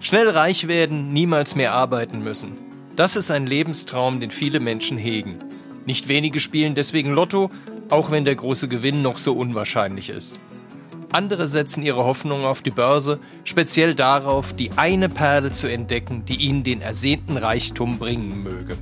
[0.00, 2.58] Schnell reich werden, niemals mehr arbeiten müssen.
[2.94, 5.40] Das ist ein Lebenstraum, den viele Menschen hegen.
[5.84, 7.50] Nicht wenige spielen deswegen Lotto,
[7.90, 10.38] auch wenn der große Gewinn noch so unwahrscheinlich ist.
[11.12, 16.36] Andere setzen ihre Hoffnung auf die Börse, speziell darauf, die eine Perle zu entdecken, die
[16.36, 18.76] ihnen den ersehnten Reichtum bringen möge.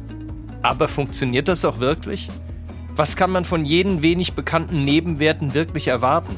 [0.62, 2.29] Aber funktioniert das auch wirklich?
[2.96, 6.36] Was kann man von jenen wenig bekannten Nebenwerten wirklich erwarten?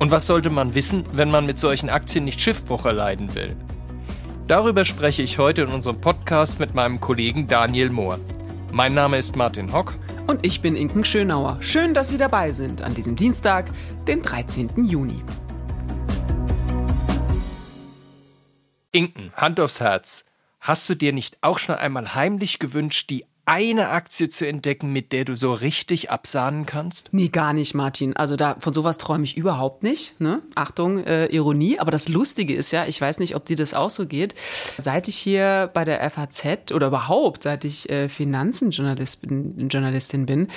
[0.00, 3.54] Und was sollte man wissen, wenn man mit solchen Aktien nicht Schiffbruch erleiden will?
[4.48, 8.18] Darüber spreche ich heute in unserem Podcast mit meinem Kollegen Daniel Mohr.
[8.72, 9.94] Mein Name ist Martin Hock.
[10.26, 11.58] Und ich bin Inken Schönauer.
[11.60, 13.70] Schön, dass Sie dabei sind an diesem Dienstag,
[14.08, 14.86] den 13.
[14.86, 15.22] Juni.
[18.90, 20.24] Inken, Hand aufs Herz.
[20.58, 25.12] Hast du dir nicht auch schon einmal heimlich gewünscht, die eine Aktie zu entdecken, mit
[25.12, 27.10] der du so richtig absahnen kannst?
[27.12, 28.16] Nee, gar nicht, Martin.
[28.16, 30.20] Also da von sowas träume ich überhaupt nicht.
[30.20, 30.42] Ne?
[30.56, 31.78] Achtung, äh, Ironie.
[31.78, 34.34] Aber das Lustige ist ja, ich weiß nicht, ob dir das auch so geht.
[34.76, 40.48] Seit ich hier bei der FAZ oder überhaupt, seit ich äh, Finanzenjournalistin bin,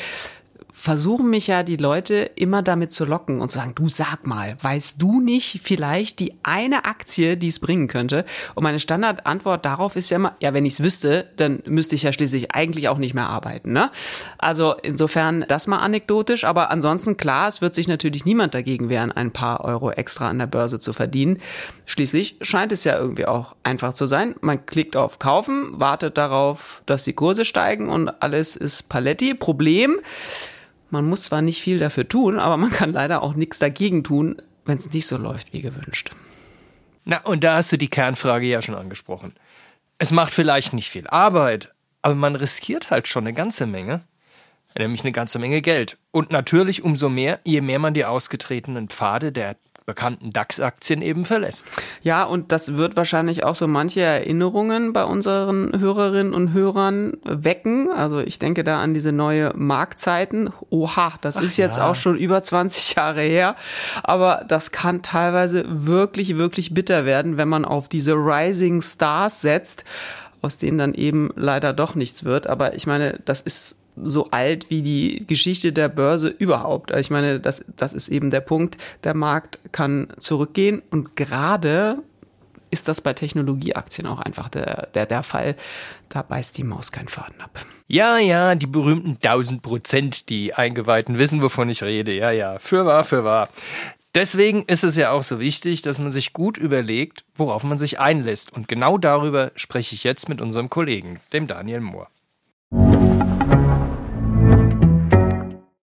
[0.79, 4.57] versuchen mich ja die Leute immer damit zu locken und zu sagen, du sag mal,
[4.61, 8.23] weißt du nicht vielleicht die eine Aktie, die es bringen könnte?
[8.55, 12.03] Und meine Standardantwort darauf ist ja immer, ja, wenn ich es wüsste, dann müsste ich
[12.03, 13.73] ja schließlich eigentlich auch nicht mehr arbeiten.
[13.73, 13.91] Ne?
[14.37, 19.11] Also insofern das mal anekdotisch, aber ansonsten klar, es wird sich natürlich niemand dagegen wehren,
[19.11, 21.39] ein paar Euro extra an der Börse zu verdienen.
[21.87, 24.33] Schließlich scheint es ja irgendwie auch einfach zu sein.
[24.39, 29.33] Man klickt auf Kaufen, wartet darauf, dass die Kurse steigen und alles ist Paletti.
[29.33, 29.99] Problem,
[30.91, 34.41] man muss zwar nicht viel dafür tun, aber man kann leider auch nichts dagegen tun,
[34.65, 36.11] wenn es nicht so läuft wie gewünscht.
[37.05, 39.33] Na, und da hast du die Kernfrage ja schon angesprochen.
[39.97, 44.01] Es macht vielleicht nicht viel Arbeit, aber man riskiert halt schon eine ganze Menge,
[44.77, 45.97] nämlich eine ganze Menge Geld.
[46.11, 49.57] Und natürlich umso mehr, je mehr man die ausgetretenen Pfade der
[49.89, 51.65] bekannten DAX-Aktien eben verlässt.
[52.03, 57.89] Ja, und das wird wahrscheinlich auch so manche Erinnerungen bei unseren Hörerinnen und Hörern wecken.
[57.89, 60.51] Also ich denke da an diese neue Marktzeiten.
[60.69, 61.89] Oha, das Ach ist jetzt ja.
[61.89, 63.55] auch schon über 20 Jahre her.
[64.03, 69.85] Aber das kann teilweise wirklich, wirklich bitter werden, wenn man auf diese Rising Stars setzt
[70.41, 72.47] aus denen dann eben leider doch nichts wird.
[72.47, 76.91] Aber ich meine, das ist so alt wie die Geschichte der Börse überhaupt.
[76.91, 78.77] Also ich meine, das, das ist eben der Punkt.
[79.03, 81.99] Der Markt kann zurückgehen und gerade
[82.71, 85.55] ist das bei Technologieaktien auch einfach der, der, der Fall.
[86.09, 87.65] Da beißt die Maus keinen Faden ab.
[87.87, 92.13] Ja, ja, die berühmten 1000 Prozent, die Eingeweihten wissen, wovon ich rede.
[92.13, 93.49] Ja, ja, für wahr, für wahr.
[94.15, 97.99] Deswegen ist es ja auch so wichtig, dass man sich gut überlegt, worauf man sich
[97.99, 98.51] einlässt.
[98.51, 102.07] Und genau darüber spreche ich jetzt mit unserem Kollegen, dem Daniel Mohr.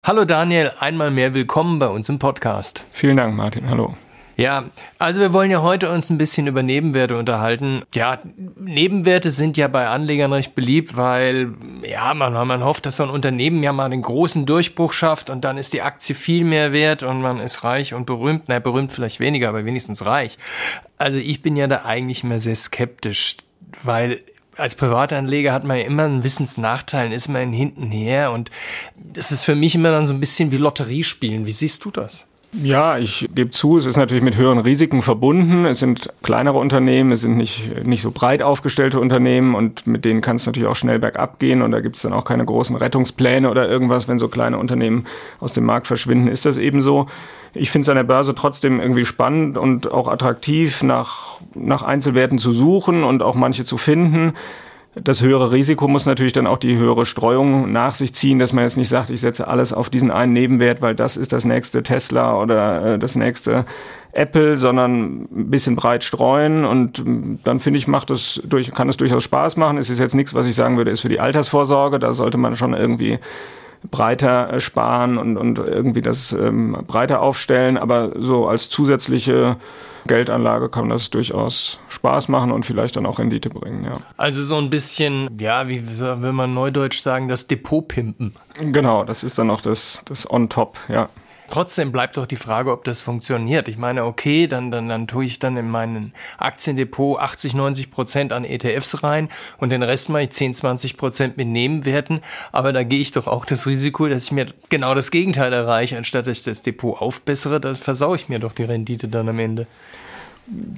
[0.06, 2.84] Hallo Daniel, einmal mehr willkommen bei uns im Podcast.
[2.92, 3.68] Vielen Dank, Martin.
[3.68, 3.92] Hallo.
[4.36, 4.62] Ja,
[5.00, 7.82] also wir wollen ja heute uns ein bisschen über Nebenwerte unterhalten.
[7.92, 8.20] Ja,
[8.54, 13.10] Nebenwerte sind ja bei Anlegern recht beliebt, weil ja, man, man hofft, dass so ein
[13.10, 17.02] Unternehmen ja mal einen großen Durchbruch schafft und dann ist die Aktie viel mehr wert
[17.02, 18.44] und man ist reich und berühmt.
[18.46, 20.38] Na, berühmt vielleicht weniger, aber wenigstens reich.
[20.98, 23.38] Also ich bin ja da eigentlich immer sehr skeptisch,
[23.82, 24.20] weil
[24.56, 28.50] als Privatanleger hat man ja immer einen Wissensnachteil, ist man hinten her und
[28.96, 31.46] das ist für mich immer dann so ein bisschen wie Lotterie spielen.
[31.46, 32.26] Wie siehst du das?
[32.62, 35.66] Ja, ich gebe zu, es ist natürlich mit höheren Risiken verbunden.
[35.66, 40.22] Es sind kleinere Unternehmen, es sind nicht, nicht so breit aufgestellte Unternehmen und mit denen
[40.22, 42.74] kann es natürlich auch schnell bergab gehen und da gibt es dann auch keine großen
[42.74, 45.04] Rettungspläne oder irgendwas, wenn so kleine Unternehmen
[45.38, 47.06] aus dem Markt verschwinden, ist das eben so.
[47.52, 52.38] Ich finde es an der Börse trotzdem irgendwie spannend und auch attraktiv, nach, nach Einzelwerten
[52.38, 54.32] zu suchen und auch manche zu finden.
[55.02, 58.64] Das höhere Risiko muss natürlich dann auch die höhere Streuung nach sich ziehen, dass man
[58.64, 61.82] jetzt nicht sagt, ich setze alles auf diesen einen Nebenwert, weil das ist das nächste
[61.82, 63.66] Tesla oder äh, das nächste
[64.12, 68.88] Apple, sondern ein bisschen breit streuen und ähm, dann finde ich, macht es durch, kann
[68.88, 69.76] es durchaus Spaß machen.
[69.76, 71.98] Es ist jetzt nichts, was ich sagen würde, ist für die Altersvorsorge.
[71.98, 73.18] Da sollte man schon irgendwie
[73.90, 79.56] breiter äh, sparen und, und irgendwie das ähm, breiter aufstellen, aber so als zusätzliche
[80.06, 83.94] Geldanlage kann das durchaus Spaß machen und vielleicht dann auch Rendite bringen, ja.
[84.16, 88.34] Also so ein bisschen, ja, wie will man neudeutsch sagen, das Depot pimpen.
[88.60, 91.08] Genau, das ist dann auch das, das on-top, ja.
[91.50, 93.68] Trotzdem bleibt doch die Frage, ob das funktioniert.
[93.68, 98.32] Ich meine, okay, dann, dann, dann tue ich dann in meinen Aktiendepot 80, 90 Prozent
[98.32, 99.28] an ETFs rein
[99.58, 102.20] und den Rest mache ich 10, 20 Prozent mit Nebenwerten.
[102.52, 105.96] Aber da gehe ich doch auch das Risiko, dass ich mir genau das Gegenteil erreiche,
[105.96, 109.38] anstatt dass ich das Depot aufbessere, da versaue ich mir doch die Rendite dann am
[109.38, 109.66] Ende.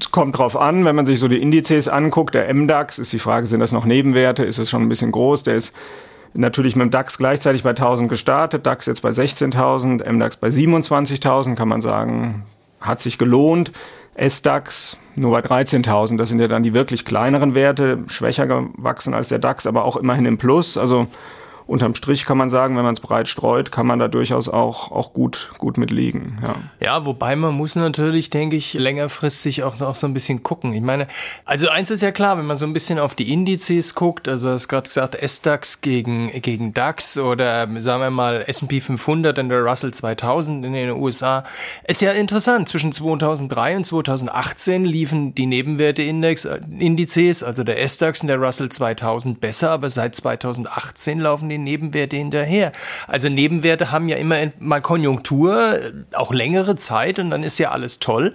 [0.01, 3.19] Es kommt drauf an, wenn man sich so die Indizes anguckt, der MDAX ist die
[3.19, 5.75] Frage, sind das noch Nebenwerte, ist es schon ein bisschen groß, der ist
[6.35, 11.55] Natürlich mit dem DAX gleichzeitig bei 1000 gestartet, DAX jetzt bei 16.000, MDAX bei 27.000,
[11.55, 12.45] kann man sagen,
[12.81, 13.73] hat sich gelohnt.
[14.21, 19.29] SDAX nur bei 13.000, das sind ja dann die wirklich kleineren Werte, schwächer gewachsen als
[19.29, 20.77] der DAX, aber auch immerhin im Plus.
[20.77, 21.07] Also
[21.69, 24.91] unterm Strich kann man sagen, wenn man es breit streut, kann man da durchaus auch,
[24.91, 26.39] auch gut, gut mit liegen.
[26.43, 26.55] Ja.
[26.81, 30.73] ja, wobei man muss natürlich, denke ich, längerfristig auch, auch so ein bisschen gucken.
[30.73, 31.09] Ich meine,
[31.45, 34.49] also eins ist ja klar, wenn man so ein bisschen auf die Indizes guckt, also
[34.49, 39.61] hast gerade gesagt, S-DAX gegen, gegen DAX oder sagen wir mal S&P 500 und der
[39.61, 41.45] Russell 2000 in den USA,
[41.87, 42.71] ist ja interessant.
[42.71, 49.39] Zwischen 2003 und 2018 liefen die Nebenwerteindex, äh, also der S-DAX und der Russell 2000
[49.39, 52.73] besser, aber seit 2018 laufen die den Nebenwerte hinterher.
[53.07, 55.79] Also Nebenwerte haben ja immer mal Konjunktur,
[56.13, 58.35] auch längere Zeit und dann ist ja alles toll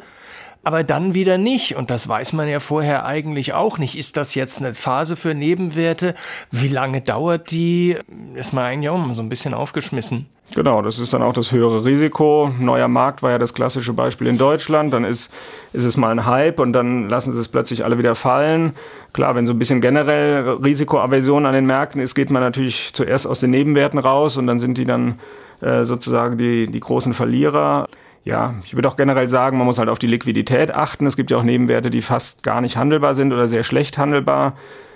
[0.64, 1.76] aber dann wieder nicht.
[1.76, 3.98] Und das weiß man ja vorher eigentlich auch nicht.
[3.98, 6.16] Ist das jetzt eine Phase für Nebenwerte?
[6.52, 7.98] Wie lange dauert die?
[8.36, 10.28] Ist man eigentlich auch mal so ein bisschen aufgeschmissen.
[10.56, 12.52] Genau, das ist dann auch das höhere Risiko.
[12.60, 14.94] Neuer Markt war ja das klassische Beispiel in Deutschland.
[14.94, 15.32] Dann ist,
[15.74, 18.74] ist es mal ein Hype und dann lassen sie es plötzlich alle wieder fallen.
[19.14, 23.26] Klar, wenn so ein bisschen generell Risikoaversion an den Märkten ist, geht man natürlich zuerst
[23.26, 25.20] aus den Nebenwerten raus und dann sind die dann
[25.62, 27.88] äh, sozusagen die, die großen Verlierer.
[28.26, 31.06] Ja, ich würde auch generell sagen, man muss halt auf die Liquidität achten.
[31.06, 34.54] Es gibt ja auch Nebenwerte, die fast gar nicht handelbar sind oder sehr schlecht handelbar.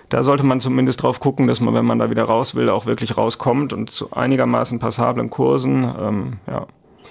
[0.10, 2.86] Da sollte man zumindest drauf gucken, dass man, wenn man da wieder raus will, auch
[2.86, 5.84] wirklich rauskommt und zu einigermaßen passablen Kursen.
[5.84, 6.68] Ähm, ja.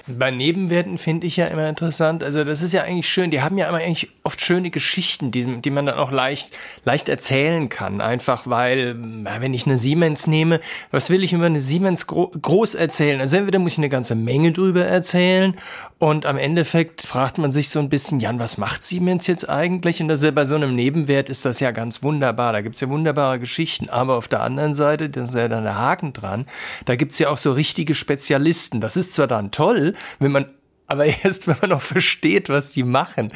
[0.09, 2.23] Bei Nebenwerten finde ich ja immer interessant.
[2.23, 3.33] Also das ist ja eigentlich schön.
[3.33, 6.53] Die haben ja immer eigentlich oft schöne Geschichten, die, die man dann auch leicht,
[6.85, 8.01] leicht erzählen kann.
[8.01, 10.61] Einfach weil, wenn ich eine Siemens nehme,
[10.93, 13.21] was will ich über eine Siemens gro groß erzählen?
[13.21, 15.57] Also entweder muss ich eine ganze Menge drüber erzählen
[15.99, 20.03] und am Endeffekt fragt man sich so ein bisschen, Jan, was macht Siemens jetzt eigentlich?
[20.03, 22.53] Und das ist ja bei so einem Nebenwert ist das ja ganz wunderbar.
[22.53, 23.89] Da gibt's ja wunderbare Geschichten.
[23.89, 26.47] Aber auf der anderen Seite, das ist ja dann der Haken dran,
[26.85, 28.83] da gibt's ja auch so richtige Spezialisten.
[28.83, 30.47] Das ist zwar dann toll, wenn man
[30.89, 33.33] aber erst, wenn man auch versteht, was die machen,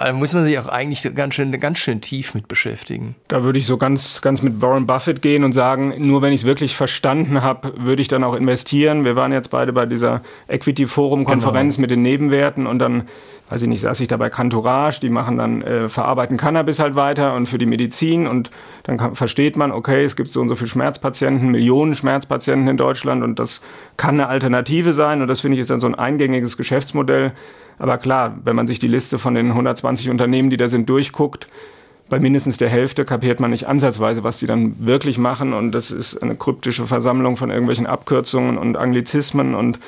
[0.00, 3.16] äh, muss man sich auch eigentlich ganz schön, ganz schön tief mit beschäftigen.
[3.28, 6.42] Da würde ich so ganz, ganz mit Warren Buffett gehen und sagen, nur wenn ich
[6.42, 9.04] es wirklich verstanden habe, würde ich dann auch investieren.
[9.04, 11.82] Wir waren jetzt beide bei dieser Equity Forum Konferenz genau.
[11.82, 13.08] mit den Nebenwerten und dann
[13.48, 16.94] weiß ich nicht, saß ich da bei Cantourage, die machen dann, äh, verarbeiten Cannabis halt
[16.94, 18.50] weiter und für die Medizin und
[18.84, 22.76] dann kann, versteht man, okay, es gibt so und so viele Schmerzpatienten, Millionen Schmerzpatienten in
[22.76, 23.60] Deutschland und das
[23.96, 27.32] kann eine Alternative sein und das finde ich ist dann so ein eingängiges Geschäftsmodell.
[27.78, 31.48] Aber klar, wenn man sich die Liste von den 120 Unternehmen, die da sind, durchguckt,
[32.08, 35.52] bei mindestens der Hälfte kapiert man nicht ansatzweise, was die dann wirklich machen.
[35.52, 39.78] Und das ist eine kryptische Versammlung von irgendwelchen Abkürzungen und Anglizismen und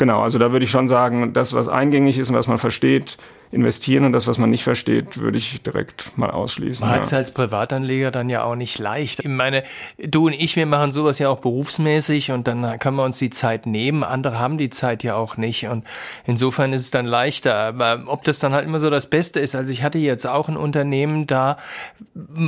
[0.00, 3.18] Genau, also da würde ich schon sagen, das, was eingängig ist und was man versteht,
[3.52, 6.84] investieren und das, was man nicht versteht, würde ich direkt mal ausschließen.
[6.84, 6.96] Man ja.
[6.96, 9.20] hat es als Privatanleger dann ja auch nicht leicht.
[9.20, 9.64] Ich meine,
[9.98, 13.30] du und ich, wir machen sowas ja auch berufsmäßig und dann kann man uns die
[13.30, 14.04] Zeit nehmen.
[14.04, 15.84] Andere haben die Zeit ja auch nicht und
[16.26, 17.56] insofern ist es dann leichter.
[17.56, 20.48] Aber ob das dann halt immer so das Beste ist, also ich hatte jetzt auch
[20.48, 21.56] ein Unternehmen da,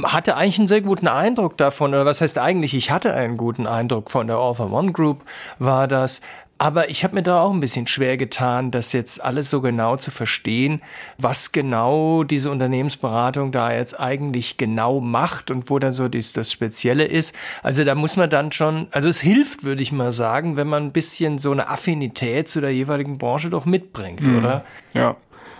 [0.05, 3.67] hatte eigentlich einen sehr guten Eindruck davon, oder was heißt eigentlich, ich hatte einen guten
[3.67, 5.25] Eindruck von der All for One Group,
[5.59, 6.21] war das,
[6.63, 9.97] aber ich habe mir da auch ein bisschen schwer getan, das jetzt alles so genau
[9.97, 10.81] zu verstehen,
[11.19, 16.53] was genau diese Unternehmensberatung da jetzt eigentlich genau macht und wo dann so das, das
[16.53, 17.35] Spezielle ist.
[17.65, 20.85] Also da muss man dann schon, also es hilft, würde ich mal sagen, wenn man
[20.85, 24.39] ein bisschen so eine Affinität zu der jeweiligen Branche doch mitbringt, mhm.
[24.39, 24.65] oder?
[24.95, 25.17] Ja.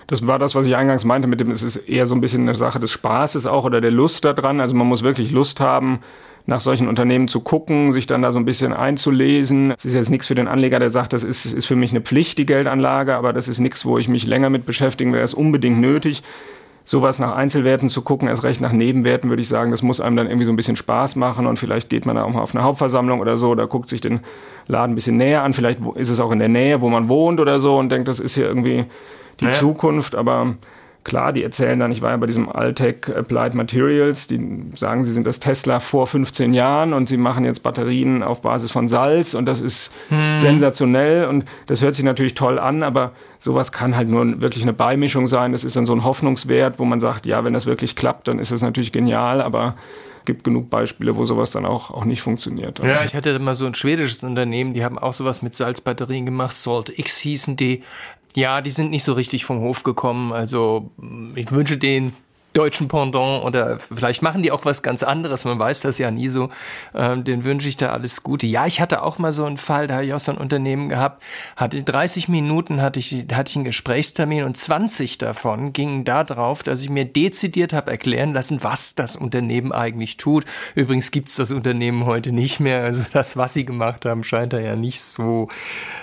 [0.07, 2.43] Das war das, was ich eingangs meinte mit dem, es ist eher so ein bisschen
[2.43, 4.61] eine Sache des Spaßes auch oder der Lust daran.
[4.61, 6.01] Also man muss wirklich Lust haben,
[6.47, 9.73] nach solchen Unternehmen zu gucken, sich dann da so ein bisschen einzulesen.
[9.77, 12.01] Es ist jetzt nichts für den Anleger, der sagt, das ist, ist für mich eine
[12.01, 15.35] Pflicht, die Geldanlage, aber das ist nichts, wo ich mich länger mit beschäftigen wäre, ist
[15.35, 16.23] unbedingt nötig.
[16.85, 20.17] Sowas nach Einzelwerten zu gucken, erst recht nach Nebenwerten, würde ich sagen, das muss einem
[20.17, 22.57] dann irgendwie so ein bisschen Spaß machen und vielleicht geht man da auch mal auf
[22.57, 24.21] eine Hauptversammlung oder so oder guckt sich den
[24.67, 25.53] Laden ein bisschen näher an.
[25.53, 28.19] Vielleicht ist es auch in der Nähe, wo man wohnt oder so und denkt, das
[28.19, 28.85] ist hier irgendwie
[29.39, 29.57] die naja.
[29.57, 30.57] Zukunft, aber
[31.05, 34.41] Klar, die erzählen dann, ich war ja bei diesem Altec Applied Materials, die
[34.77, 38.71] sagen, sie sind das Tesla vor 15 Jahren und sie machen jetzt Batterien auf Basis
[38.71, 40.37] von Salz und das ist hm.
[40.37, 44.73] sensationell und das hört sich natürlich toll an, aber sowas kann halt nur wirklich eine
[44.73, 45.51] Beimischung sein.
[45.51, 48.39] Das ist dann so ein Hoffnungswert, wo man sagt, ja, wenn das wirklich klappt, dann
[48.39, 49.75] ist das natürlich genial, aber
[50.25, 52.79] gibt genug Beispiele, wo sowas dann auch, auch nicht funktioniert.
[52.79, 56.53] Ja, ich hatte mal so ein schwedisches Unternehmen, die haben auch sowas mit Salzbatterien gemacht,
[56.53, 57.83] Salt X hießen die.
[58.35, 60.33] Ja, die sind nicht so richtig vom Hof gekommen.
[60.33, 60.91] Also
[61.35, 62.17] ich wünsche denen
[62.53, 66.29] deutschen Pendant oder vielleicht machen die auch was ganz anderes, man weiß das ja nie
[66.29, 66.51] so.
[66.95, 68.47] Ähm, den wünsche ich da alles Gute.
[68.47, 70.89] Ja, ich hatte auch mal so einen Fall, da habe ich auch so ein Unternehmen
[70.89, 71.23] gehabt,
[71.57, 76.83] hatte 30 Minuten hatte ich, hatte ich einen Gesprächstermin und 20 davon gingen darauf, dass
[76.83, 80.45] ich mir dezidiert habe erklären lassen, was das Unternehmen eigentlich tut.
[80.75, 84.59] Übrigens gibt's das Unternehmen heute nicht mehr, also das, was sie gemacht haben, scheint da
[84.59, 85.49] ja nicht so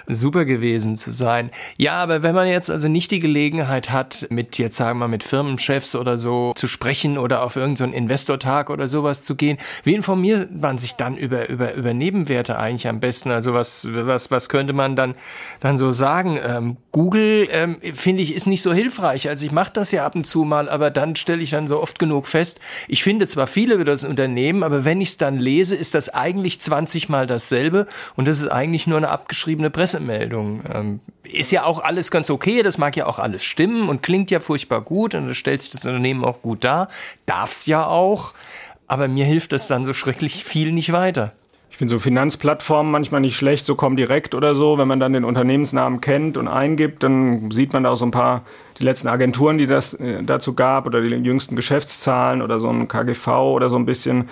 [0.08, 1.52] super gewesen zu sein.
[1.78, 5.08] Ja, aber wenn man jetzt also nicht die Gelegenheit hat, mit jetzt sagen wir mal
[5.08, 9.58] mit Firmenchefs oder so zu sprechen oder auf irgendeinen so Investortag oder sowas zu gehen,
[9.84, 13.32] wie informiert man sich dann über, über, über Nebenwerte eigentlich am besten?
[13.32, 15.16] Also was, was, was könnte man dann,
[15.60, 16.40] dann so sagen?
[16.44, 19.30] Ähm, Google, ähm, finde ich, ist nicht so hilfreich.
[19.30, 21.82] Also ich mache das ja ab und zu mal, aber dann stelle ich dann so
[21.82, 25.38] oft genug fest, ich finde zwar viele über das Unternehmen, aber wenn ich es dann
[25.38, 30.62] lese, ist das eigentlich 20 Mal dasselbe und das ist eigentlich nur eine abgeschriebene Pressemeldung.
[30.74, 34.32] Ähm, ist ja auch alles ganz okay, das mag ja auch alles stimmen und klingt
[34.32, 36.88] ja furchtbar gut und das stellt sich das Unternehmen auch gut dar,
[37.26, 38.34] darf's ja auch,
[38.88, 41.34] aber mir hilft das dann so schrecklich viel nicht weiter.
[41.72, 45.24] Ich finde so Finanzplattformen manchmal nicht schlecht, so Comdirect oder so, wenn man dann den
[45.24, 48.42] Unternehmensnamen kennt und eingibt, dann sieht man da auch so ein paar,
[48.80, 52.88] die letzten Agenturen, die das äh, dazu gab oder die jüngsten Geschäftszahlen oder so ein
[52.88, 54.30] KGV oder so ein bisschen.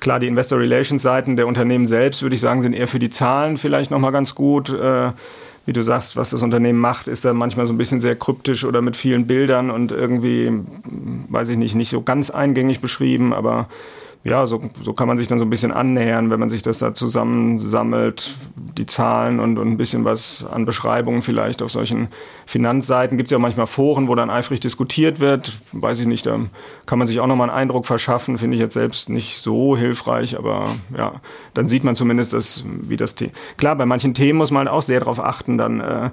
[0.00, 3.10] Klar, die Investor Relations Seiten der Unternehmen selbst, würde ich sagen, sind eher für die
[3.10, 4.68] Zahlen vielleicht nochmal ganz gut.
[4.68, 5.12] Äh,
[5.66, 8.64] wie du sagst, was das Unternehmen macht, ist da manchmal so ein bisschen sehr kryptisch
[8.64, 10.52] oder mit vielen Bildern und irgendwie,
[11.28, 13.68] weiß ich nicht, nicht so ganz eingängig beschrieben, aber
[14.24, 16.78] ja, so, so kann man sich dann so ein bisschen annähern, wenn man sich das
[16.78, 18.34] da zusammensammelt,
[18.78, 22.08] die Zahlen und, und ein bisschen was an Beschreibungen vielleicht auf solchen
[22.46, 23.18] Finanzseiten.
[23.18, 25.58] Gibt es ja manchmal Foren, wo dann eifrig diskutiert wird.
[25.72, 26.38] Weiß ich nicht, da
[26.86, 28.38] kann man sich auch nochmal einen Eindruck verschaffen.
[28.38, 31.20] Finde ich jetzt selbst nicht so hilfreich, aber ja,
[31.52, 33.32] dann sieht man zumindest, das, wie das Thema.
[33.58, 36.10] Klar, bei manchen Themen muss man halt auch sehr darauf achten, dann äh,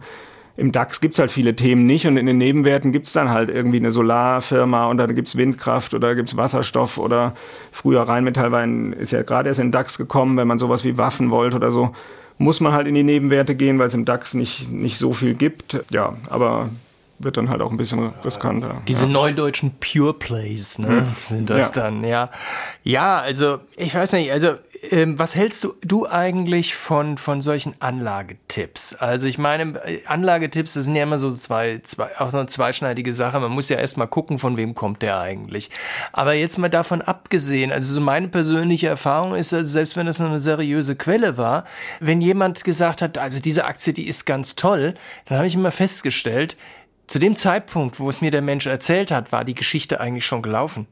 [0.58, 3.78] im DAX gibt's halt viele Themen nicht und in den Nebenwerten gibt's dann halt irgendwie
[3.78, 7.34] eine Solarfirma und da gibt's Windkraft oder gibt's Wasserstoff oder
[7.72, 11.32] früher Rheinmetallwein ist ja gerade erst in den DAX gekommen, wenn man sowas wie Waffen
[11.32, 11.92] wollte oder so,
[12.38, 15.36] muss man halt in die Nebenwerte gehen, weil es im DAX nicht, nicht so viel
[15.36, 15.84] gibt.
[15.90, 16.70] Ja, aber
[17.24, 18.82] wird dann halt auch ein bisschen riskanter.
[18.88, 19.12] Diese ja.
[19.12, 21.08] neudeutschen Pure Plays, ne, hm.
[21.18, 21.82] sind das ja.
[21.82, 22.30] dann, ja.
[22.84, 24.56] Ja, also ich weiß nicht, also
[24.90, 28.96] ähm, was hältst du, du eigentlich von, von solchen Anlagetipps?
[28.96, 33.14] Also ich meine, Anlagetipps, das sind ja immer so zwei, zwei, auch so eine zweischneidige
[33.14, 33.40] Sache.
[33.40, 35.70] Man muss ja erstmal gucken, von wem kommt der eigentlich.
[36.14, 40.20] Aber jetzt mal davon abgesehen, also so meine persönliche Erfahrung ist, also selbst wenn das
[40.20, 41.66] eine seriöse Quelle war,
[42.00, 45.72] wenn jemand gesagt hat, also diese Aktie, die ist ganz toll, dann habe ich immer
[45.72, 46.58] festgestellt,
[47.12, 50.42] zu dem Zeitpunkt, wo es mir der Mensch erzählt hat, war die Geschichte eigentlich schon
[50.42, 50.88] gelaufen.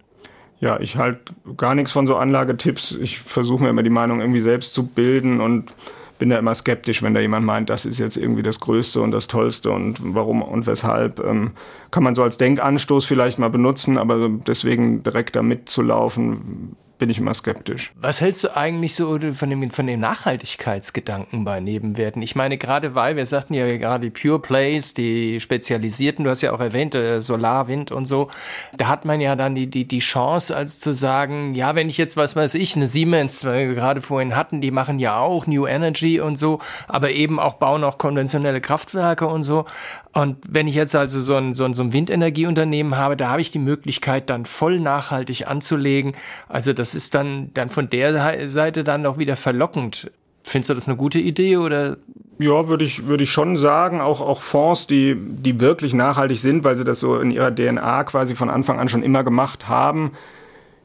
[0.60, 1.20] Ja, ich halt
[1.56, 2.92] gar nichts von so Anlagetipps.
[2.92, 5.74] Ich versuche mir immer die Meinung irgendwie selbst zu bilden und
[6.18, 9.12] bin da immer skeptisch, wenn da jemand meint, das ist jetzt irgendwie das Größte und
[9.12, 11.20] das Tollste und warum und weshalb.
[11.22, 11.52] Ähm,
[11.92, 17.18] kann man so als Denkanstoß vielleicht mal benutzen, aber deswegen direkt da mitzulaufen, bin ich
[17.18, 17.92] immer skeptisch.
[17.96, 22.22] Was hältst du eigentlich so von dem, von dem Nachhaltigkeitsgedanken bei Nebenwerten?
[22.22, 26.42] Ich meine, gerade weil, wir sagten ja gerade die Pure Plays, die spezialisierten, du hast
[26.42, 28.30] ja auch erwähnt, äh, Solar, Wind und so,
[28.78, 31.98] da hat man ja dann die, die, die Chance, als zu sagen, ja, wenn ich
[31.98, 35.48] jetzt, was weiß ich, eine Siemens, weil wir gerade vorhin hatten, die machen ja auch
[35.48, 39.66] New Energy und so, aber eben auch bauen auch konventionelle Kraftwerke und so.
[40.12, 43.42] Und wenn ich jetzt also so ein, so ein, so ein Windenergieunternehmen habe, da habe
[43.42, 46.16] ich die Möglichkeit, dann voll nachhaltig anzulegen.
[46.48, 50.12] Also das ist dann, dann von der Seite dann auch wieder verlockend.
[50.44, 51.98] Findest du das eine gute Idee oder?
[52.40, 54.02] Ja, würde ich, würde ich schon sagen.
[54.02, 58.04] Auch, auch Fonds, die, die wirklich nachhaltig sind, weil sie das so in ihrer DNA
[58.06, 60.12] quasi von Anfang an schon immer gemacht haben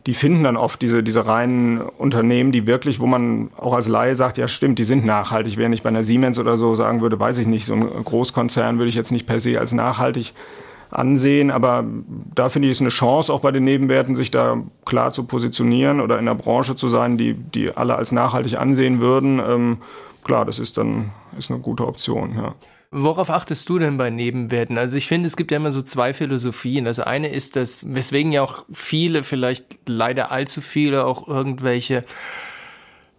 [0.06, 4.14] die finden dann oft diese, diese reinen Unternehmen, die wirklich, wo man auch als Laie
[4.14, 5.56] sagt, ja stimmt, die sind nachhaltig.
[5.56, 8.78] Während ich bei einer Siemens oder so sagen würde, weiß ich nicht, so ein Großkonzern
[8.78, 10.34] würde ich jetzt nicht per se als nachhaltig
[10.90, 11.84] ansehen, aber
[12.34, 16.00] da finde ich es eine Chance, auch bei den Nebenwerten, sich da klar zu positionieren
[16.00, 19.40] oder in der Branche zu sein, die, die alle als nachhaltig ansehen würden.
[19.40, 19.78] Ähm,
[20.22, 22.54] klar, das ist dann ist eine gute Option, ja.
[22.96, 24.78] Worauf achtest du denn bei Nebenwerten?
[24.78, 26.84] Also ich finde, es gibt ja immer so zwei Philosophien.
[26.84, 32.04] Das eine ist, dass, weswegen ja auch viele, vielleicht leider allzu viele, auch irgendwelche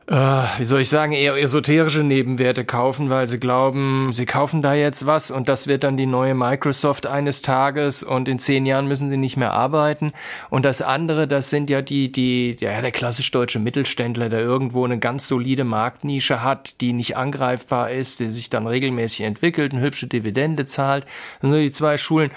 [0.07, 5.07] wie soll ich sagen, eher esoterische Nebenwerte kaufen, weil sie glauben, sie kaufen da jetzt
[5.07, 9.09] was und das wird dann die neue Microsoft eines Tages und in zehn Jahren müssen
[9.09, 10.13] sie nicht mehr arbeiten.
[10.51, 14.85] Und das andere, das sind ja die, die, ja, der klassisch deutsche Mittelständler, der irgendwo
[14.85, 19.81] eine ganz solide Marktnische hat, die nicht angreifbar ist, der sich dann regelmäßig entwickelt, eine
[19.81, 21.05] hübsche Dividende zahlt.
[21.05, 22.29] Das sind so die zwei Schulen.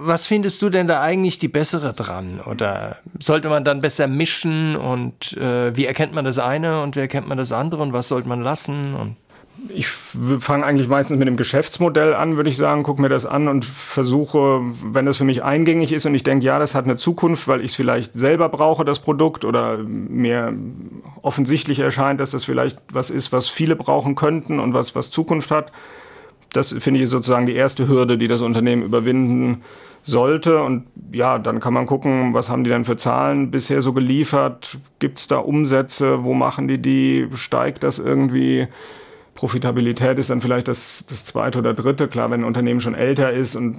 [0.00, 2.40] Was findest du denn da eigentlich die bessere dran?
[2.44, 4.76] Oder sollte man dann besser mischen?
[4.76, 7.82] Und äh, wie erkennt man das eine und wie erkennt man das andere?
[7.82, 9.16] Und was sollte man lassen?
[9.70, 13.48] Ich fange eigentlich meistens mit dem Geschäftsmodell an, würde ich sagen, gucke mir das an
[13.48, 16.96] und versuche, wenn das für mich eingängig ist und ich denke, ja, das hat eine
[16.96, 20.54] Zukunft, weil ich es vielleicht selber brauche, das Produkt, oder mir
[21.22, 25.50] offensichtlich erscheint, dass das vielleicht was ist, was viele brauchen könnten und was, was Zukunft
[25.50, 25.72] hat.
[26.52, 29.62] Das finde ich sozusagen die erste Hürde, die das Unternehmen überwinden
[30.02, 30.62] sollte.
[30.62, 34.78] Und ja, dann kann man gucken, was haben die denn für Zahlen bisher so geliefert?
[34.98, 36.24] Gibt es da Umsätze?
[36.24, 37.28] Wo machen die die?
[37.34, 38.68] Steigt das irgendwie?
[39.34, 42.08] Profitabilität ist dann vielleicht das, das zweite oder dritte.
[42.08, 43.76] Klar, wenn ein Unternehmen schon älter ist und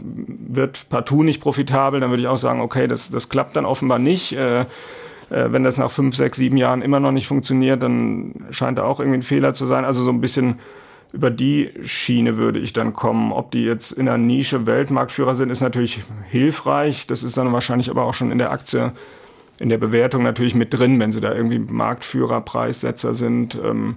[0.47, 3.99] wird partout nicht profitabel, dann würde ich auch sagen, okay, das, das klappt dann offenbar
[3.99, 4.31] nicht.
[4.31, 4.65] Äh, äh,
[5.29, 9.01] wenn das nach fünf, sechs, sieben Jahren immer noch nicht funktioniert, dann scheint da auch
[9.01, 9.83] irgendwie ein Fehler zu sein.
[9.83, 10.59] Also so ein bisschen
[11.11, 13.31] über die Schiene würde ich dann kommen.
[13.31, 17.07] Ob die jetzt in einer Nische Weltmarktführer sind, ist natürlich hilfreich.
[17.07, 18.93] Das ist dann wahrscheinlich aber auch schon in der Aktie,
[19.59, 23.55] in der Bewertung natürlich mit drin, wenn sie da irgendwie Marktführer, Preissetzer sind.
[23.55, 23.95] Ähm,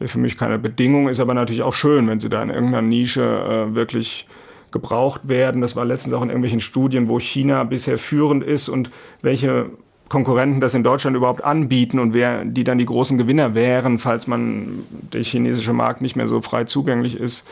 [0.00, 3.22] für mich keine Bedingung, ist aber natürlich auch schön, wenn sie da in irgendeiner Nische
[3.22, 4.26] äh, wirklich
[4.70, 5.60] gebraucht werden.
[5.60, 8.90] Das war letztens auch in irgendwelchen Studien, wo China bisher führend ist und
[9.22, 9.70] welche
[10.08, 14.26] Konkurrenten das in Deutschland überhaupt anbieten und wer die dann die großen Gewinner wären, falls
[14.26, 17.44] man der chinesische Markt nicht mehr so frei zugänglich ist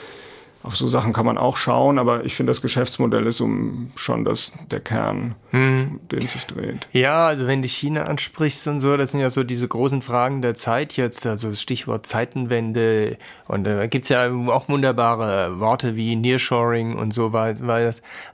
[0.66, 4.24] auf so Sachen kann man auch schauen, aber ich finde, das Geschäftsmodell ist um schon
[4.24, 6.00] das, der Kern, hm.
[6.10, 6.88] den es sich dreht.
[6.92, 10.42] Ja, also wenn du China ansprichst und so, das sind ja so diese großen Fragen
[10.42, 15.94] der Zeit jetzt, also das Stichwort Zeitenwende und da äh, gibt's ja auch wunderbare Worte
[15.94, 17.62] wie Nearshoring und so weiter,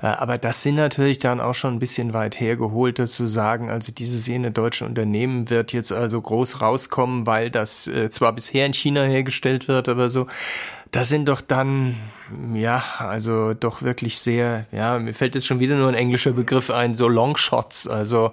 [0.01, 3.69] äh, aber das sind natürlich dann auch schon ein bisschen weit hergeholt, das zu sagen,
[3.69, 8.65] also dieses jene deutsche Unternehmen wird jetzt also groß rauskommen, weil das äh, zwar bisher
[8.65, 10.27] in China hergestellt wird, aber so,
[10.93, 11.97] das sind doch dann,
[12.55, 16.71] ja, also doch wirklich sehr, ja, mir fällt jetzt schon wieder nur ein englischer Begriff
[16.71, 17.87] ein, so Longshots.
[17.87, 18.33] Also,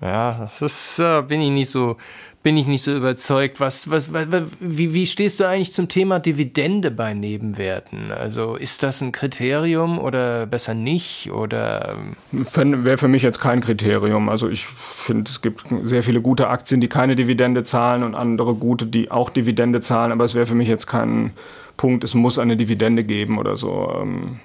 [0.00, 1.96] ja, das äh, bin ich nicht so
[2.42, 3.60] bin ich nicht so überzeugt.
[3.60, 4.26] Was, was, was,
[4.58, 8.10] wie, wie stehst du eigentlich zum Thema Dividende bei Nebenwerten?
[8.10, 11.30] Also ist das ein Kriterium oder besser nicht?
[11.32, 11.96] Oder
[12.32, 14.28] wäre für mich jetzt kein Kriterium.
[14.28, 18.54] Also ich finde, es gibt sehr viele gute Aktien, die keine Dividende zahlen und andere
[18.54, 20.10] gute, die auch Dividende zahlen.
[20.10, 21.32] Aber es wäre für mich jetzt kein
[21.82, 23.92] Punkt, es muss eine Dividende geben oder so.
[24.00, 24.38] Ähm,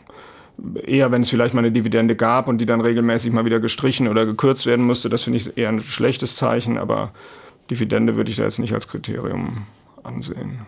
[0.84, 4.08] eher, wenn es vielleicht mal eine Dividende gab und die dann regelmäßig mal wieder gestrichen
[4.08, 7.12] oder gekürzt werden musste, das finde ich eher ein schlechtes Zeichen, aber
[7.70, 9.68] Dividende würde ich da jetzt nicht als Kriterium
[10.02, 10.66] ansehen.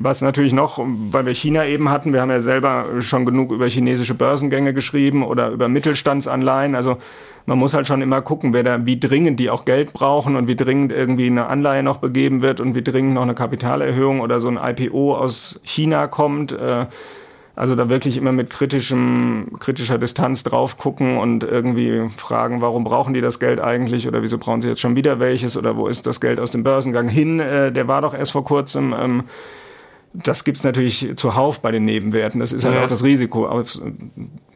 [0.00, 3.66] Was natürlich noch, weil wir China eben hatten, wir haben ja selber schon genug über
[3.66, 6.76] chinesische Börsengänge geschrieben oder über Mittelstandsanleihen.
[6.76, 6.98] Also
[7.46, 10.46] man muss halt schon immer gucken, wer da, wie dringend die auch Geld brauchen und
[10.46, 14.38] wie dringend irgendwie eine Anleihe noch begeben wird und wie dringend noch eine Kapitalerhöhung oder
[14.38, 16.52] so ein IPO aus China kommt.
[16.52, 16.86] Äh,
[17.56, 23.14] also da wirklich immer mit kritischem, kritischer Distanz drauf gucken und irgendwie fragen, warum brauchen
[23.14, 26.06] die das Geld eigentlich oder wieso brauchen sie jetzt schon wieder welches oder wo ist
[26.06, 27.40] das Geld aus dem Börsengang hin?
[27.40, 29.24] Äh, der war doch erst vor kurzem.
[30.14, 32.40] Das gibt's natürlich zuhauf bei den Nebenwerten.
[32.40, 32.84] Das ist halt ja.
[32.84, 33.62] auch das Risiko.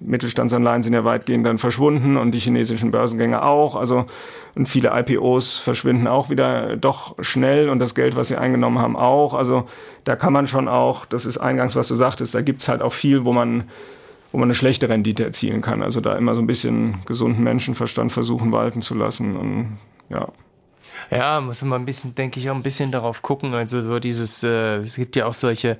[0.01, 3.77] Mittelstandsanleihen sind ja weitgehend dann verschwunden und die chinesischen Börsengänge auch.
[3.77, 4.07] Also
[4.55, 8.97] und viele IPOs verschwinden auch wieder doch schnell und das Geld, was sie eingenommen haben,
[8.97, 9.35] auch.
[9.35, 9.67] Also
[10.05, 12.93] da kann man schon auch, das ist eingangs, was du sagtest, da gibt's halt auch
[12.93, 13.65] viel, wo man
[14.33, 15.83] wo man eine schlechte Rendite erzielen kann.
[15.83, 20.29] Also da immer so ein bisschen gesunden Menschenverstand versuchen walten zu lassen und ja.
[21.12, 23.53] Ja, muss man ein bisschen, denke ich, auch ein bisschen darauf gucken.
[23.53, 25.79] Also so dieses, äh, es gibt ja auch solche,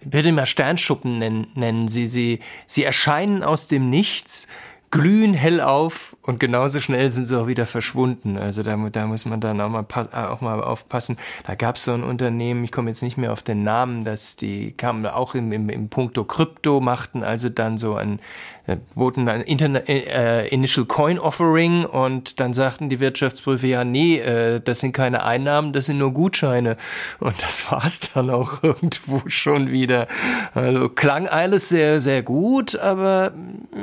[0.00, 4.48] würde mal Sternschuppen nennen, nennen sie, sie, sie erscheinen aus dem Nichts,
[4.90, 8.38] glühen hell auf und genauso schnell sind sie auch wieder verschwunden.
[8.38, 11.16] Also da, da muss man dann auch mal, äh, auch mal aufpassen.
[11.46, 14.36] Da gab es so ein Unternehmen, ich komme jetzt nicht mehr auf den Namen, dass
[14.36, 18.20] die kamen auch im, im, im Punkto Krypto, machten also dann so ein,
[18.68, 24.18] äh, boten ein Interna äh, Initial Coin Offering und dann sagten die Wirtschaftsprüfer, ja nee,
[24.18, 26.76] äh, das sind keine Einnahmen, das sind nur Gutscheine.
[27.18, 30.06] Und das war's dann auch irgendwo schon wieder.
[30.54, 33.32] Also klang alles sehr, sehr gut, aber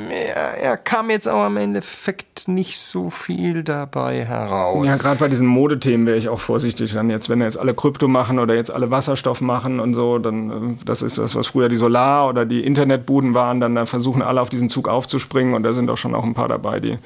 [0.10, 4.88] er, er kam jetzt auch am Endeffekt nicht so viel dabei heraus.
[4.88, 6.94] Ja, gerade bei diesen Modethemen wäre ich auch vorsichtig.
[6.94, 10.50] Dann jetzt, wenn jetzt alle Krypto machen oder jetzt alle Wasserstoff machen und so, dann
[10.50, 10.54] äh,
[10.86, 14.42] das ist das, was früher die Solar- oder die Internetbuden waren, dann da versuchen alle
[14.42, 16.98] auf diesen Zug aufzuspringen und da sind auch schon auch ein paar dabei, die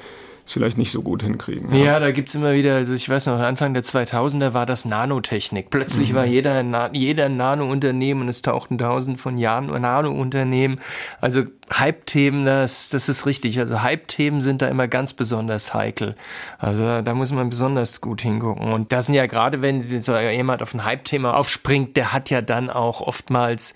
[0.46, 1.74] es vielleicht nicht so gut hinkriegen.
[1.74, 4.84] Ja, ja da gibt's immer wieder, also ich weiß noch, Anfang der 2000er war das
[4.84, 5.70] Nanotechnik.
[5.70, 6.16] Plötzlich mhm.
[6.16, 10.80] war jeder, jeder Nano-Unternehmen und es tauchten tausend von Jahren Nano-Unternehmen.
[11.20, 13.58] Also Hype-Themen, das, das ist richtig.
[13.58, 16.14] Also Hype-Themen sind da immer ganz besonders heikel.
[16.58, 18.72] Also da muss man besonders gut hingucken.
[18.72, 22.42] Und da sind ja gerade, wenn so jemand auf ein Hype-Thema aufspringt, der hat ja
[22.42, 23.74] dann auch oftmals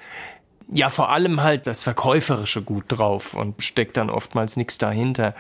[0.70, 5.35] ja vor allem halt das Verkäuferische gut drauf und steckt dann oftmals nichts dahinter.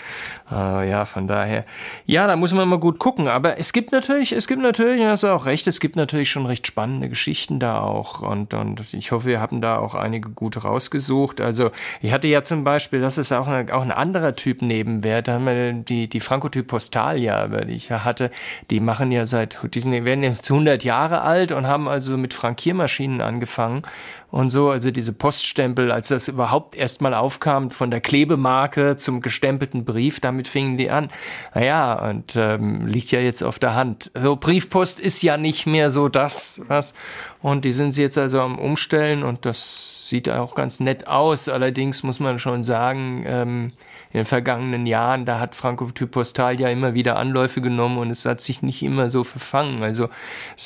[0.50, 1.64] Äh, ja, von daher,
[2.06, 3.28] ja, da muss man mal gut gucken.
[3.28, 6.46] Aber es gibt natürlich, es gibt natürlich, hast du auch recht, es gibt natürlich schon
[6.46, 8.22] recht spannende Geschichten da auch.
[8.22, 11.40] Und, und ich hoffe, wir haben da auch einige gute rausgesucht.
[11.40, 15.28] Also ich hatte ja zum Beispiel, das ist auch, eine, auch ein anderer Typ Nebenwert,
[15.28, 18.30] da haben wir die, die Frankotyp Postalia, die ich hatte,
[18.70, 22.34] die machen ja seit, die sind, werden jetzt 100 Jahre alt und haben also mit
[22.34, 23.82] Frankiermaschinen angefangen
[24.30, 29.86] und so, also diese Poststempel, als das überhaupt erstmal aufkam, von der Klebemarke zum gestempelten
[29.86, 31.10] Brief, damit fingen die an.
[31.54, 34.10] Naja, und ähm, liegt ja jetzt auf der Hand.
[34.14, 36.92] So, Briefpost ist ja nicht mehr so das, was.
[37.40, 41.48] Und die sind sie jetzt also am Umstellen und das sieht auch ganz nett aus.
[41.48, 43.72] Allerdings muss man schon sagen, ähm,
[44.12, 48.24] in den vergangenen Jahren, da hat Franco Postal ja immer wieder Anläufe genommen und es
[48.24, 49.82] hat sich nicht immer so verfangen.
[49.82, 50.08] Also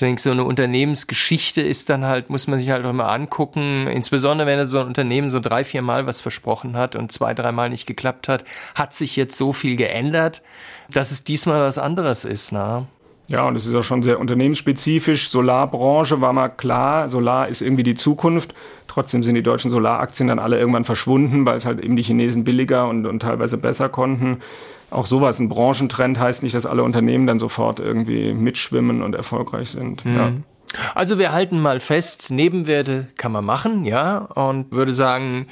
[0.01, 4.47] denke, so eine Unternehmensgeschichte ist dann halt, muss man sich halt auch immer angucken, insbesondere
[4.47, 7.87] wenn so ein Unternehmen so drei, vier Mal was versprochen hat und zwei, dreimal nicht
[7.87, 10.43] geklappt hat, hat sich jetzt so viel geändert,
[10.89, 12.53] dass es diesmal was anderes ist.
[12.53, 12.87] Na?
[13.33, 15.31] Ja, und es ist auch schon sehr unternehmensspezifisch.
[15.31, 18.53] Solarbranche war mal klar, Solar ist irgendwie die Zukunft.
[18.88, 22.45] Trotzdem sind die deutschen Solaraktien dann alle irgendwann verschwunden, weil es halt eben die Chinesen
[22.45, 24.40] billiger und, und teilweise besser konnten.
[24.90, 29.71] Auch sowas, ein Branchentrend heißt nicht, dass alle Unternehmen dann sofort irgendwie mitschwimmen und erfolgreich
[29.71, 30.05] sind.
[30.05, 30.14] Mhm.
[30.14, 30.33] Ja.
[30.95, 35.47] Also wir halten mal fest, Nebenwerte kann man machen, ja, und würde sagen,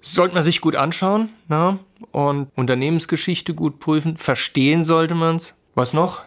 [0.00, 1.78] sollte man sich gut anschauen, na,
[2.12, 5.54] und Unternehmensgeschichte gut prüfen, verstehen sollte man es.
[5.74, 6.22] Was noch?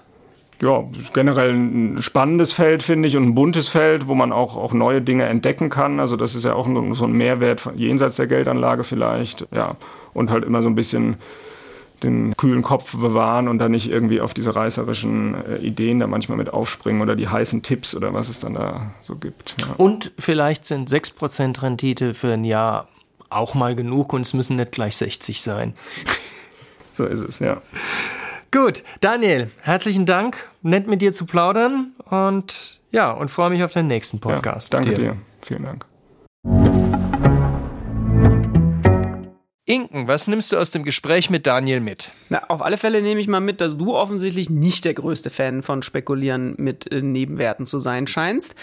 [0.64, 4.74] Ja, generell ein spannendes Feld, finde ich, und ein buntes Feld, wo man auch, auch
[4.74, 6.00] neue Dinge entdecken kann.
[6.00, 9.46] Also das ist ja auch so ein Mehrwert jenseits der Geldanlage vielleicht.
[9.54, 9.76] Ja,
[10.14, 11.18] und halt immer so ein bisschen
[12.02, 16.38] den kühlen Kopf bewahren und dann nicht irgendwie auf diese reißerischen äh, Ideen da manchmal
[16.38, 19.56] mit aufspringen oder die heißen Tipps oder was es dann da so gibt.
[19.60, 19.68] Ja.
[19.78, 22.88] Und vielleicht sind 6% Rendite für ein Jahr
[23.30, 25.74] auch mal genug und es müssen nicht gleich 60 sein.
[26.94, 27.62] so ist es, ja.
[28.54, 30.52] Gut, Daniel, herzlichen Dank.
[30.62, 34.72] Nett mit dir zu plaudern und ja, und freue mich auf den nächsten Podcast.
[34.72, 35.14] Ja, danke dir.
[35.14, 35.18] dir.
[35.42, 35.86] Vielen Dank.
[39.66, 42.12] Inken, was nimmst du aus dem Gespräch mit Daniel mit?
[42.30, 45.64] Na, auf alle Fälle nehme ich mal mit, dass du offensichtlich nicht der größte Fan
[45.64, 48.54] von Spekulieren mit äh, Nebenwerten zu sein scheinst.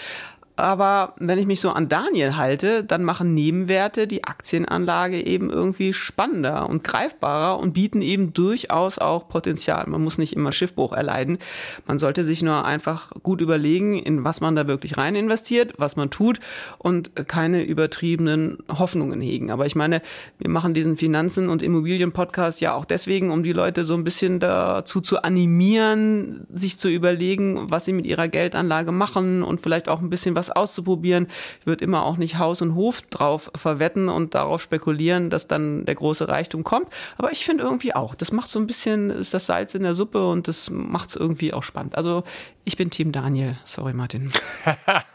[0.61, 5.91] Aber wenn ich mich so an Daniel halte, dann machen Nebenwerte die Aktienanlage eben irgendwie
[5.91, 9.87] spannender und greifbarer und bieten eben durchaus auch Potenzial.
[9.87, 11.39] Man muss nicht immer Schiffbruch erleiden.
[11.87, 15.95] Man sollte sich nur einfach gut überlegen, in was man da wirklich rein investiert, was
[15.95, 16.39] man tut
[16.77, 19.49] und keine übertriebenen Hoffnungen hegen.
[19.49, 20.03] Aber ich meine,
[20.37, 24.39] wir machen diesen Finanzen- und Immobilien-Podcast ja auch deswegen, um die Leute so ein bisschen
[24.39, 30.01] dazu zu animieren, sich zu überlegen, was sie mit ihrer Geldanlage machen und vielleicht auch
[30.01, 31.27] ein bisschen was auszuprobieren.
[31.59, 35.85] Ich würde immer auch nicht Haus und Hof drauf verwetten und darauf spekulieren, dass dann
[35.85, 36.87] der große Reichtum kommt.
[37.17, 39.93] Aber ich finde irgendwie auch, das macht so ein bisschen, ist das Salz in der
[39.93, 41.95] Suppe und das macht es irgendwie auch spannend.
[41.95, 42.23] Also
[42.63, 43.57] ich bin Team Daniel.
[43.63, 44.31] Sorry, Martin.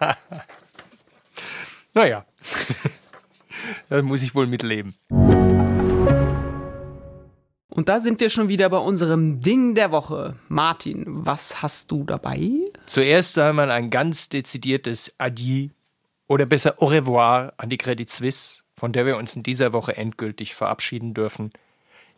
[1.95, 2.25] naja,
[3.89, 4.95] da muss ich wohl mitleben.
[7.77, 10.35] Und da sind wir schon wieder bei unserem Ding der Woche.
[10.49, 12.51] Martin, was hast du dabei?
[12.87, 15.69] Zuerst einmal ein ganz dezidiertes Adieu
[16.29, 19.97] oder besser Au revoir an die Credit Suisse, von der wir uns in dieser Woche
[19.97, 21.51] endgültig verabschieden dürfen.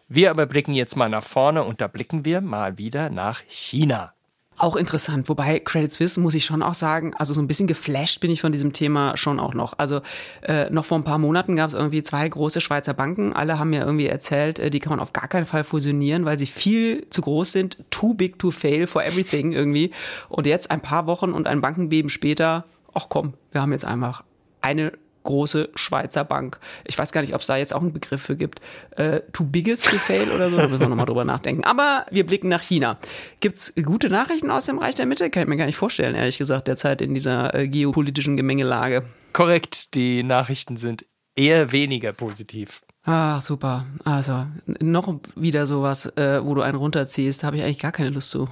[0.09, 4.14] Wir aber blicken jetzt mal nach vorne und da blicken wir mal wieder nach China.
[4.59, 8.18] Auch interessant, wobei Credit Suisse muss ich schon auch sagen, also so ein bisschen geflasht
[8.18, 9.79] bin ich von diesem Thema schon auch noch.
[9.79, 10.01] Also
[10.42, 13.33] äh, noch vor ein paar Monaten gab es irgendwie zwei große Schweizer Banken.
[13.33, 16.40] Alle haben mir irgendwie erzählt, äh, die kann man auf gar keinen Fall fusionieren, weil
[16.40, 19.92] sie viel zu groß sind, too big to fail for everything irgendwie.
[20.29, 24.25] Und jetzt ein paar Wochen und ein Bankenbeben später, ach komm, wir haben jetzt einfach
[24.61, 24.92] eine
[25.28, 26.58] große Schweizer Bank.
[26.84, 28.62] Ich weiß gar nicht, ob es da jetzt auch einen Begriff für gibt.
[28.96, 31.64] Äh, too biggest to fail oder so, da müssen wir nochmal drüber nachdenken.
[31.64, 32.96] Aber wir blicken nach China.
[33.40, 35.28] Gibt's gute Nachrichten aus dem Reich der Mitte?
[35.28, 39.04] Kann ich mir gar nicht vorstellen, ehrlich gesagt, derzeit in dieser äh, geopolitischen Gemengelage.
[39.34, 41.04] Korrekt, die Nachrichten sind
[41.36, 42.80] eher weniger positiv.
[43.04, 43.84] Ach, super.
[44.04, 44.46] Also,
[44.80, 48.48] noch wieder sowas, äh, wo du einen runterziehst, habe ich eigentlich gar keine Lust zu.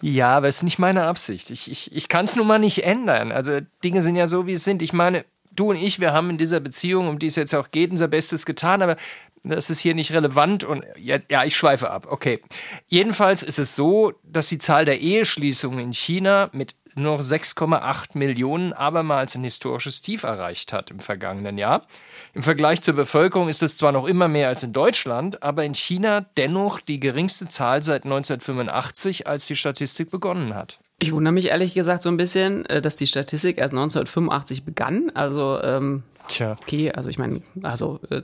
[0.00, 1.50] Ja, aber es ist nicht meine Absicht.
[1.50, 3.32] Ich, ich, ich kann es nun mal nicht ändern.
[3.32, 4.82] Also Dinge sind ja so, wie es sind.
[4.82, 7.70] Ich meine, du und ich, wir haben in dieser Beziehung, um die es jetzt auch
[7.70, 8.96] geht, unser Bestes getan, aber
[9.44, 12.06] das ist hier nicht relevant und ja, ja, ich schweife ab.
[12.08, 12.40] Okay.
[12.86, 18.72] Jedenfalls ist es so, dass die Zahl der Eheschließungen in China mit nur 6,8 Millionen
[18.72, 21.86] abermals ein historisches Tief erreicht hat im vergangenen Jahr.
[22.34, 25.74] Im Vergleich zur Bevölkerung ist es zwar noch immer mehr als in Deutschland, aber in
[25.74, 30.80] China dennoch die geringste Zahl seit 1985, als die Statistik begonnen hat.
[31.02, 35.10] Ich wundere mich ehrlich gesagt so ein bisschen, äh, dass die Statistik erst 1985 begann.
[35.14, 36.56] Also ähm, Tja.
[36.62, 38.22] Okay, also ich meine, also äh,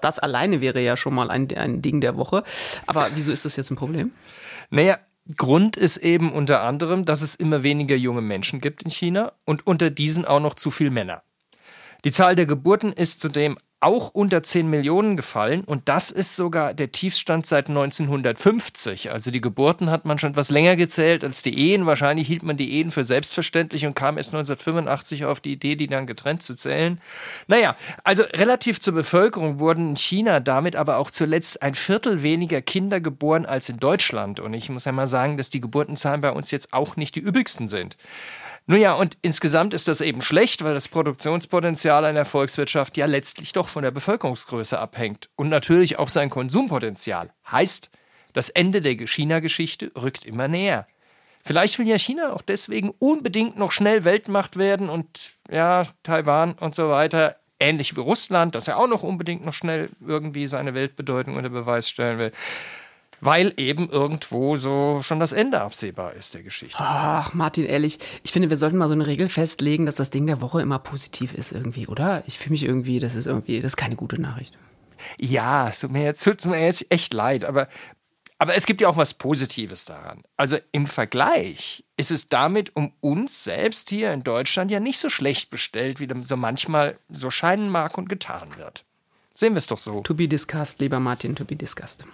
[0.00, 2.42] das alleine wäre ja schon mal ein, ein Ding der Woche.
[2.86, 4.12] Aber wieso ist das jetzt ein Problem?
[4.70, 4.98] Naja,
[5.36, 9.66] Grund ist eben unter anderem, dass es immer weniger junge Menschen gibt in China und
[9.66, 11.22] unter diesen auch noch zu viel Männer.
[12.04, 16.72] Die Zahl der Geburten ist zudem auch unter 10 Millionen gefallen und das ist sogar
[16.72, 19.12] der Tiefstand seit 1950.
[19.12, 21.84] Also die Geburten hat man schon etwas länger gezählt als die Ehen.
[21.84, 25.86] Wahrscheinlich hielt man die Ehen für selbstverständlich und kam erst 1985 auf die Idee, die
[25.86, 26.98] dann getrennt zu zählen.
[27.46, 32.62] Naja, also relativ zur Bevölkerung wurden in China damit aber auch zuletzt ein Viertel weniger
[32.62, 34.40] Kinder geboren als in Deutschland.
[34.40, 37.68] Und ich muss einmal sagen, dass die Geburtenzahlen bei uns jetzt auch nicht die üppigsten
[37.68, 37.98] sind.
[38.66, 43.52] Nun ja, und insgesamt ist das eben schlecht, weil das Produktionspotenzial einer Volkswirtschaft ja letztlich
[43.52, 47.30] doch von der Bevölkerungsgröße abhängt und natürlich auch sein Konsumpotenzial.
[47.50, 47.90] Heißt,
[48.32, 50.86] das Ende der China-Geschichte rückt immer näher.
[51.44, 56.74] Vielleicht will ja China auch deswegen unbedingt noch schnell Weltmacht werden und ja, Taiwan und
[56.74, 61.36] so weiter, ähnlich wie Russland, das ja auch noch unbedingt noch schnell irgendwie seine Weltbedeutung
[61.36, 62.32] unter Beweis stellen will
[63.24, 66.76] weil eben irgendwo so schon das Ende absehbar ist der Geschichte.
[66.78, 70.26] Ach, Martin, ehrlich, ich finde, wir sollten mal so eine Regel festlegen, dass das Ding
[70.26, 72.22] der Woche immer positiv ist irgendwie, oder?
[72.26, 74.58] Ich fühle mich irgendwie, das ist irgendwie, das ist keine gute Nachricht.
[75.18, 77.68] Ja, es tut mir jetzt, tut mir jetzt echt leid, aber,
[78.38, 80.22] aber es gibt ja auch was Positives daran.
[80.36, 85.08] Also im Vergleich ist es damit um uns selbst hier in Deutschland ja nicht so
[85.08, 88.84] schlecht bestellt, wie so manchmal so scheinen mag und getan wird.
[89.32, 90.02] Sehen wir es doch so.
[90.02, 92.04] To be discussed, lieber Martin, to be discussed.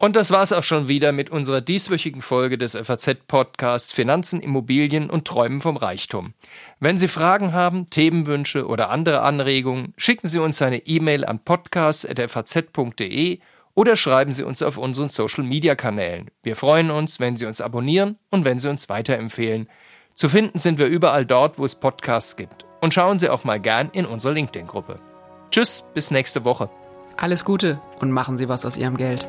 [0.00, 5.26] Und das war's auch schon wieder mit unserer dieswöchigen Folge des FAZ-Podcasts Finanzen, Immobilien und
[5.26, 6.34] Träumen vom Reichtum.
[6.78, 13.40] Wenn Sie Fragen haben, Themenwünsche oder andere Anregungen, schicken Sie uns eine E-Mail an podcast.faz.de
[13.74, 16.30] oder schreiben Sie uns auf unseren Social-Media-Kanälen.
[16.44, 19.68] Wir freuen uns, wenn Sie uns abonnieren und wenn Sie uns weiterempfehlen.
[20.14, 22.66] Zu finden sind wir überall dort, wo es Podcasts gibt.
[22.80, 25.00] Und schauen Sie auch mal gern in unsere LinkedIn-Gruppe.
[25.50, 26.70] Tschüss, bis nächste Woche.
[27.16, 29.26] Alles Gute und machen Sie was aus Ihrem Geld.